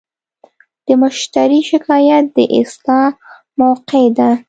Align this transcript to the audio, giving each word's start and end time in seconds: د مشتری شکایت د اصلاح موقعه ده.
د 0.85 0.87
مشتری 1.01 1.59
شکایت 1.71 2.25
د 2.37 2.37
اصلاح 2.59 3.11
موقعه 3.59 4.09
ده. 4.17 4.31